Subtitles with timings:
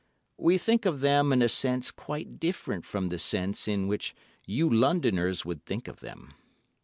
[0.35, 4.15] We think of them in a sense quite different from the sense in which
[4.47, 6.33] you Londoners would think of them.